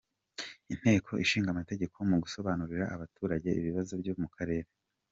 [0.73, 4.69] Inteko Ishinga Amategeko mu gusobanurira abaturage ibibazo byo mu karere